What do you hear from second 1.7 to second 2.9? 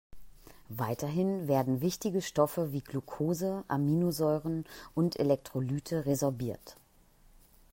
wichtige Stoffe wie